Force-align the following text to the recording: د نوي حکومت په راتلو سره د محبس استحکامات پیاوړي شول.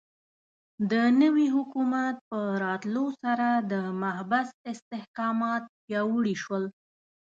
د 0.91 0.93
نوي 1.21 1.47
حکومت 1.55 2.15
په 2.29 2.39
راتلو 2.63 3.05
سره 3.21 3.47
د 3.71 3.73
محبس 4.01 4.49
استحکامات 4.71 5.63
پیاوړي 5.85 6.35
شول. 6.43 6.63